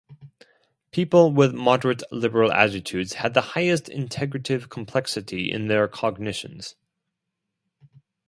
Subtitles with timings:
[0.89, 6.73] People with moderate liberal attitudes had the highest integrative complexity in their cognitions.